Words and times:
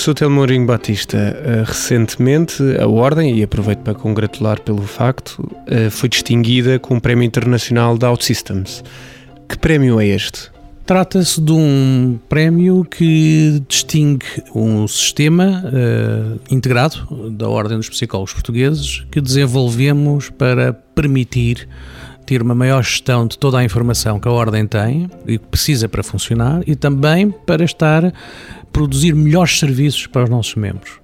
Professor 0.00 0.14
Telmorinho 0.14 0.64
Batista, 0.64 1.18
eh, 1.18 1.62
recentemente 1.62 2.62
a 2.80 2.88
Ordem, 2.88 3.38
e 3.38 3.42
aproveito 3.42 3.80
para 3.80 3.92
congratular 3.92 4.58
pelo 4.58 4.80
facto, 4.80 5.46
eh, 5.66 5.90
foi 5.90 6.08
distinguida 6.08 6.78
com 6.78 6.96
o 6.96 7.00
Prémio 7.02 7.22
Internacional 7.22 7.98
da 7.98 8.10
OutSystems. 8.10 8.82
Que 9.46 9.58
prémio 9.58 10.00
é 10.00 10.06
este? 10.06 10.50
Trata-se 10.86 11.38
de 11.38 11.52
um 11.52 12.18
prémio 12.30 12.82
que 12.82 13.62
distingue 13.68 14.24
um 14.54 14.88
sistema 14.88 15.62
uh, 15.66 16.40
integrado 16.50 17.30
da 17.32 17.46
Ordem 17.46 17.76
dos 17.76 17.90
Psicólogos 17.90 18.32
Portugueses 18.32 19.04
que 19.10 19.20
desenvolvemos 19.20 20.30
para 20.30 20.72
permitir 20.72 21.68
ter 22.30 22.42
uma 22.42 22.54
maior 22.54 22.82
gestão 22.82 23.26
de 23.26 23.36
toda 23.36 23.58
a 23.58 23.64
informação 23.64 24.20
que 24.20 24.28
a 24.28 24.30
Ordem 24.30 24.64
tem 24.64 25.10
e 25.26 25.36
que 25.36 25.46
precisa 25.46 25.88
para 25.88 26.02
funcionar 26.02 26.62
e 26.64 26.76
também 26.76 27.28
para 27.30 27.64
estar 27.64 28.12
produzir 28.72 29.14
melhores 29.14 29.58
serviços 29.58 30.06
para 30.06 30.24
os 30.24 30.30
nossos 30.30 30.54
membros. 30.54 31.00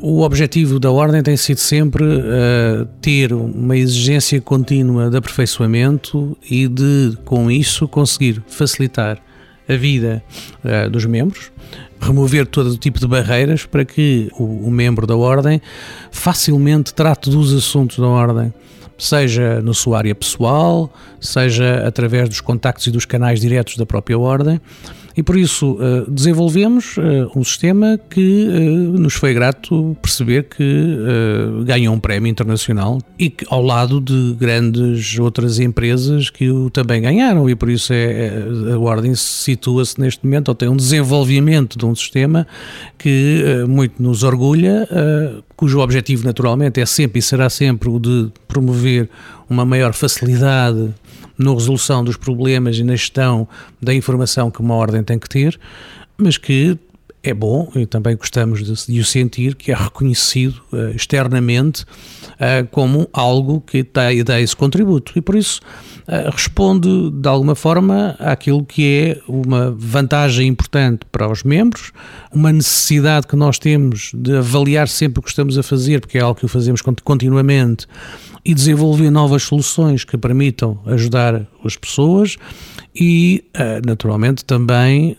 O 0.00 0.22
objetivo 0.22 0.78
da 0.78 0.92
Ordem 0.92 1.22
tem 1.22 1.36
sido 1.36 1.58
sempre 1.58 2.04
uh, 2.04 2.86
ter 3.00 3.32
uma 3.32 3.76
exigência 3.76 4.40
contínua 4.40 5.10
de 5.10 5.16
aperfeiçoamento 5.16 6.36
e 6.48 6.68
de, 6.68 7.18
com 7.24 7.50
isso, 7.50 7.88
conseguir 7.88 8.40
facilitar 8.46 9.18
a 9.68 9.74
vida 9.74 10.22
uh, 10.64 10.88
dos 10.88 11.04
membros, 11.04 11.50
remover 12.00 12.46
todo 12.46 12.70
o 12.70 12.78
tipo 12.78 13.00
de 13.00 13.08
barreiras 13.08 13.66
para 13.66 13.84
que 13.84 14.30
o, 14.38 14.68
o 14.68 14.70
membro 14.70 15.04
da 15.04 15.16
Ordem 15.16 15.60
facilmente 16.12 16.94
trate 16.94 17.28
dos 17.28 17.52
assuntos 17.52 17.98
da 17.98 18.06
Ordem 18.06 18.52
seja 18.98 19.62
na 19.62 19.72
sua 19.72 19.98
área 19.98 20.14
pessoal, 20.14 20.92
seja 21.20 21.86
através 21.86 22.28
dos 22.28 22.40
contactos 22.40 22.86
e 22.88 22.90
dos 22.90 23.04
canais 23.04 23.40
diretos 23.40 23.76
da 23.76 23.86
própria 23.86 24.18
Ordem, 24.18 24.60
e 25.18 25.22
por 25.24 25.36
isso 25.36 25.72
uh, 25.72 26.08
desenvolvemos 26.08 26.96
uh, 26.96 27.28
um 27.34 27.42
sistema 27.42 27.98
que 28.08 28.46
uh, 28.46 29.00
nos 29.00 29.14
foi 29.14 29.34
grato 29.34 29.96
perceber 30.00 30.44
que 30.44 30.64
ganhou 31.64 31.92
um 31.92 31.98
prémio 31.98 32.30
internacional 32.30 33.00
e 33.18 33.28
que 33.28 33.44
ao 33.50 33.60
lado 33.60 34.00
de 34.00 34.36
grandes 34.38 35.18
outras 35.18 35.58
empresas 35.58 36.30
que 36.30 36.48
o 36.48 36.70
também 36.70 37.02
ganharam. 37.02 37.50
E 37.50 37.56
por 37.56 37.68
isso 37.68 37.92
é, 37.92 38.28
é 38.68 38.72
a 38.72 38.78
Ordem 38.78 39.12
situa-se 39.16 40.00
neste 40.00 40.24
momento 40.24 40.50
ou 40.50 40.54
tem 40.54 40.68
um 40.68 40.76
desenvolvimento 40.76 41.76
de 41.76 41.84
um 41.84 41.94
sistema 41.96 42.46
que 42.96 43.42
muito 43.68 44.00
nos 44.00 44.22
orgulha, 44.22 44.88
cujo 45.56 45.80
objetivo 45.80 46.24
naturalmente 46.24 46.80
é 46.80 46.86
sempre 46.86 47.18
e 47.18 47.22
será 47.22 47.50
sempre 47.50 47.88
o 47.88 47.98
de 47.98 48.30
promover 48.46 49.08
uma 49.50 49.64
maior 49.64 49.92
facilidade 49.94 50.94
na 51.38 51.52
resolução 51.52 52.02
dos 52.02 52.16
problemas 52.16 52.76
e 52.76 52.84
na 52.84 52.96
gestão 52.96 53.48
da 53.80 53.94
informação 53.94 54.50
que 54.50 54.60
uma 54.60 54.74
ordem 54.74 55.02
tem 55.02 55.18
que 55.18 55.28
ter, 55.28 55.58
mas 56.16 56.36
que 56.36 56.76
é 57.22 57.34
bom 57.34 57.70
e 57.74 57.84
também 57.84 58.16
gostamos 58.16 58.64
de, 58.64 58.92
de 58.92 59.00
o 59.00 59.04
sentir 59.04 59.54
que 59.54 59.72
é 59.72 59.74
reconhecido 59.74 60.60
uh, 60.72 60.90
externamente 60.94 61.82
uh, 61.82 62.66
como 62.70 63.08
algo 63.12 63.60
que 63.60 63.82
dá, 63.82 64.04
dá 64.24 64.40
esse 64.40 64.54
contributo. 64.54 65.12
E 65.16 65.20
por 65.20 65.34
isso 65.34 65.60
uh, 66.06 66.30
responde 66.30 67.10
de 67.10 67.28
alguma 67.28 67.54
forma 67.54 68.16
àquilo 68.18 68.64
que 68.64 68.86
é 68.86 69.20
uma 69.28 69.70
vantagem 69.72 70.46
importante 70.46 71.00
para 71.10 71.30
os 71.30 71.42
membros, 71.42 71.92
uma 72.32 72.52
necessidade 72.52 73.26
que 73.26 73.36
nós 73.36 73.58
temos 73.58 74.12
de 74.14 74.36
avaliar 74.36 74.88
sempre 74.88 75.20
o 75.20 75.22
que 75.22 75.30
estamos 75.30 75.58
a 75.58 75.62
fazer, 75.62 76.00
porque 76.00 76.18
é 76.18 76.20
algo 76.20 76.38
que 76.38 76.46
o 76.46 76.48
fazemos 76.48 76.80
continuamente 77.02 77.86
e 78.44 78.54
desenvolver 78.54 79.10
novas 79.10 79.42
soluções 79.42 80.04
que 80.04 80.16
permitam 80.16 80.78
ajudar 80.86 81.46
as 81.64 81.76
pessoas 81.76 82.36
e, 82.94 83.44
naturalmente, 83.84 84.44
também 84.44 85.16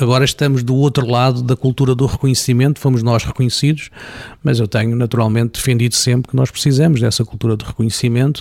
agora 0.00 0.24
estamos 0.24 0.62
do 0.62 0.74
outro 0.74 1.06
lado 1.06 1.42
da 1.42 1.56
cultura 1.56 1.94
do 1.94 2.06
reconhecimento, 2.06 2.80
fomos 2.80 3.02
nós 3.02 3.24
reconhecidos, 3.24 3.90
mas 4.42 4.58
eu 4.60 4.68
tenho 4.68 4.96
naturalmente 4.96 5.52
defendido 5.52 5.94
sempre 5.94 6.30
que 6.30 6.36
nós 6.36 6.50
precisamos 6.50 7.00
dessa 7.00 7.24
cultura 7.24 7.56
de 7.56 7.64
reconhecimento 7.64 8.40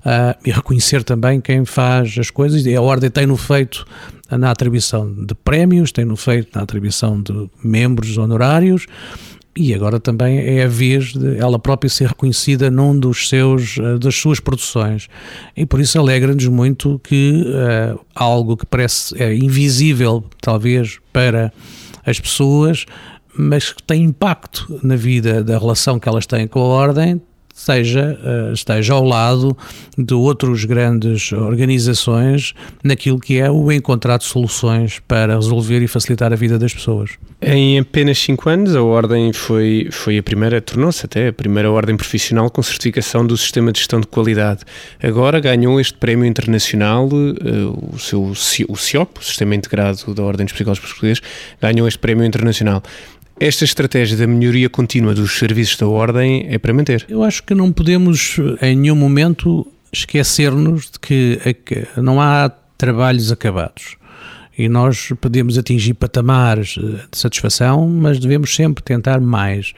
uh, 0.00 0.38
e 0.44 0.50
reconhecer 0.50 1.02
também 1.02 1.40
quem 1.40 1.64
faz 1.64 2.16
as 2.18 2.30
coisas. 2.30 2.66
E 2.66 2.74
a 2.74 2.82
Ordem 2.82 3.10
tem-no 3.10 3.36
feito 3.36 3.84
na 4.30 4.50
atribuição 4.50 5.12
de 5.12 5.34
prémios, 5.34 5.90
tem-no 5.92 6.16
feito 6.16 6.56
na 6.56 6.62
atribuição 6.62 7.20
de 7.20 7.50
membros 7.64 8.16
honorários 8.16 8.86
e 9.56 9.74
agora 9.74 9.98
também 9.98 10.38
é 10.38 10.64
a 10.64 10.68
vez 10.68 11.12
de 11.12 11.36
ela 11.36 11.58
própria 11.58 11.88
ser 11.88 12.08
reconhecida 12.08 12.70
num 12.70 12.98
dos 12.98 13.28
seus 13.28 13.78
eh, 13.78 13.98
das 13.98 14.14
suas 14.14 14.38
produções. 14.38 15.08
E 15.56 15.66
por 15.66 15.80
isso 15.80 15.98
alegra-nos 15.98 16.46
muito 16.46 17.00
que 17.02 17.44
uh, 17.46 17.98
algo 18.14 18.56
que 18.56 18.64
parece 18.64 19.20
é 19.20 19.34
invisível 19.34 20.24
talvez 20.40 20.98
para 21.12 21.52
as 22.06 22.20
pessoas 22.20 22.86
mas 23.32 23.72
que 23.72 23.82
tem 23.82 24.02
impacto 24.02 24.80
na 24.82 24.96
vida 24.96 25.42
da 25.42 25.56
relação 25.58 25.98
que 25.98 26.08
elas 26.08 26.26
têm 26.26 26.46
com 26.46 26.60
a 26.60 26.64
ordem 26.64 27.20
seja, 27.60 28.18
eh, 28.24 28.52
esteja 28.54 28.94
ao 28.94 29.04
lado 29.04 29.56
de 29.96 30.14
outras 30.14 30.64
grandes 30.64 31.30
organizações 31.32 32.54
naquilo 32.82 33.20
que 33.20 33.38
é 33.38 33.50
o 33.50 33.70
encontrar 33.70 34.16
de 34.16 34.24
soluções 34.24 35.00
para 35.06 35.34
resolver 35.34 35.82
e 35.82 35.86
facilitar 35.86 36.32
a 36.32 36.36
vida 36.36 36.58
das 36.58 36.72
pessoas. 36.72 37.10
Em 37.42 37.78
apenas 37.78 38.18
5 38.18 38.48
anos, 38.48 38.76
a 38.76 38.82
Ordem 38.82 39.32
foi, 39.32 39.88
foi 39.90 40.18
a 40.18 40.22
primeira, 40.22 40.60
tornou-se 40.60 41.04
até 41.04 41.28
a 41.28 41.32
primeira 41.32 41.70
Ordem 41.70 41.96
profissional 41.96 42.50
com 42.50 42.62
certificação 42.62 43.26
do 43.26 43.36
Sistema 43.36 43.72
de 43.72 43.78
Gestão 43.78 44.00
de 44.00 44.06
Qualidade. 44.06 44.60
Agora 45.02 45.38
ganhou 45.38 45.78
este 45.80 45.94
prémio 45.94 46.24
internacional, 46.24 47.08
uh, 47.08 47.94
o 47.94 47.98
seu 47.98 48.22
o 48.68 48.76
CIOP, 48.76 49.20
o 49.20 49.24
Sistema 49.24 49.54
Integrado 49.54 50.14
da 50.14 50.22
Ordem 50.22 50.46
dos 50.46 50.52
Psicólogos 50.52 50.80
Portugueses, 50.80 51.22
ganhou 51.60 51.86
este 51.86 51.98
prémio 51.98 52.24
internacional. 52.24 52.82
Esta 53.40 53.64
estratégia 53.64 54.18
da 54.18 54.26
melhoria 54.26 54.68
contínua 54.68 55.14
dos 55.14 55.38
serviços 55.38 55.78
da 55.78 55.88
Ordem 55.88 56.44
é 56.50 56.58
para 56.58 56.74
manter? 56.74 57.06
Eu 57.08 57.22
acho 57.22 57.42
que 57.42 57.54
não 57.54 57.72
podemos 57.72 58.36
em 58.60 58.76
nenhum 58.76 58.94
momento 58.94 59.66
esquecer-nos 59.90 60.90
de 60.90 61.00
que 61.00 61.40
não 61.96 62.20
há 62.20 62.50
trabalhos 62.76 63.32
acabados. 63.32 63.96
E 64.58 64.68
nós 64.68 65.10
podemos 65.22 65.56
atingir 65.56 65.94
patamares 65.94 66.74
de 66.74 67.18
satisfação, 67.18 67.88
mas 67.88 68.18
devemos 68.18 68.54
sempre 68.54 68.84
tentar 68.84 69.18
mais. 69.22 69.72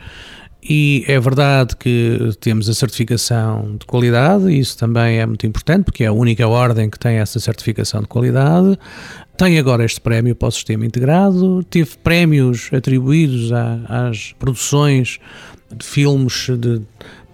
E 0.63 1.05
é 1.09 1.19
verdade 1.19 1.75
que 1.75 2.31
temos 2.39 2.69
a 2.69 2.75
certificação 2.75 3.77
de 3.81 3.85
qualidade, 3.85 4.57
isso 4.57 4.79
também 4.79 5.19
é 5.19 5.27
muito 5.27 5.45
importante, 5.45 5.87
porque 5.87 6.05
é 6.05 6.07
a 6.07 6.13
única 6.13 6.47
ordem 6.47 6.89
que 6.89 6.99
tem 6.99 7.17
essa 7.17 7.41
certificação 7.41 8.03
de 8.03 8.07
qualidade. 8.07 8.79
Tem 9.37 9.59
agora 9.59 9.85
este 9.85 10.01
prémio 10.01 10.37
para 10.37 10.49
o 10.49 10.53
sistema 10.53 10.87
integrado, 10.87 11.65
teve 11.65 11.97
prémios 11.97 12.71
atribuídos 12.73 13.53
a, 13.53 14.09
às 14.09 14.35
produções 14.39 15.19
de 15.77 15.85
filmes 15.85 16.47
de 16.57 16.81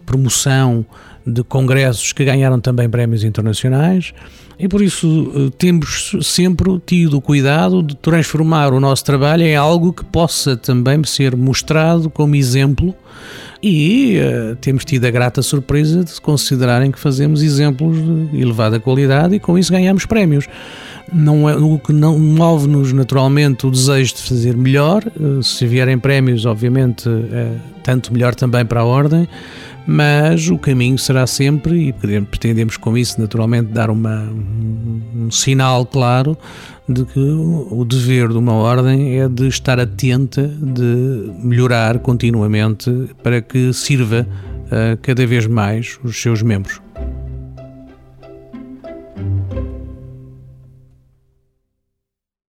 promoção 0.08 0.86
de 1.26 1.44
congressos 1.44 2.12
que 2.14 2.24
ganharam 2.24 2.58
também 2.58 2.88
prémios 2.88 3.22
internacionais. 3.22 4.14
E 4.58 4.66
por 4.66 4.80
isso 4.80 5.30
eh, 5.36 5.50
temos 5.56 6.16
sempre 6.22 6.80
tido 6.84 7.18
o 7.18 7.20
cuidado 7.20 7.82
de 7.82 7.94
transformar 7.94 8.72
o 8.72 8.80
nosso 8.80 9.04
trabalho 9.04 9.42
em 9.42 9.54
algo 9.54 9.92
que 9.92 10.04
possa 10.04 10.56
também 10.56 11.04
ser 11.04 11.36
mostrado 11.36 12.08
como 12.08 12.34
exemplo. 12.34 12.94
E 13.60 14.18
uh, 14.20 14.54
temos 14.56 14.84
tido 14.84 15.04
a 15.04 15.10
grata 15.10 15.42
surpresa 15.42 16.04
de 16.04 16.20
considerarem 16.20 16.92
que 16.92 16.98
fazemos 16.98 17.42
exemplos 17.42 17.96
de 18.30 18.40
elevada 18.40 18.78
qualidade 18.78 19.34
e 19.34 19.40
com 19.40 19.58
isso 19.58 19.72
ganhamos 19.72 20.06
prémios. 20.06 20.46
Não 21.12 21.48
é, 21.48 21.56
o 21.56 21.76
que 21.76 21.92
não 21.92 22.16
move-nos 22.18 22.92
naturalmente 22.92 23.66
o 23.66 23.70
desejo 23.70 24.14
de 24.14 24.22
fazer 24.22 24.56
melhor, 24.56 25.02
uh, 25.18 25.42
se 25.42 25.66
vierem 25.66 25.98
prémios, 25.98 26.46
obviamente, 26.46 27.08
uh, 27.08 27.56
tanto 27.82 28.12
melhor 28.12 28.34
também 28.36 28.64
para 28.64 28.80
a 28.80 28.84
ordem, 28.84 29.26
mas 29.90 30.50
o 30.50 30.58
caminho 30.58 30.98
será 30.98 31.26
sempre, 31.26 31.88
e 31.88 31.92
pretendemos 31.94 32.76
com 32.76 32.94
isso 32.94 33.18
naturalmente 33.18 33.72
dar 33.72 33.88
uma, 33.88 34.20
um 34.20 35.30
sinal 35.30 35.86
claro 35.86 36.36
de 36.86 37.06
que 37.06 37.18
o 37.18 37.86
dever 37.88 38.28
de 38.28 38.36
uma 38.36 38.52
ordem 38.52 39.18
é 39.18 39.26
de 39.26 39.48
estar 39.48 39.80
atenta, 39.80 40.46
de 40.46 41.32
melhorar 41.42 42.00
continuamente 42.00 43.08
para 43.22 43.40
que 43.40 43.72
sirva 43.72 44.28
uh, 44.66 44.98
cada 45.00 45.26
vez 45.26 45.46
mais 45.46 45.98
os 46.04 46.20
seus 46.20 46.42
membros. 46.42 46.82